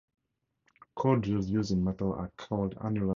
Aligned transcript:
Core 0.95 1.17
drills 1.21 1.47
used 1.51 1.69
in 1.73 1.83
metal 1.83 2.11
are 2.13 2.31
called 2.35 2.75
annular 2.83 2.99
cutters. 2.99 3.09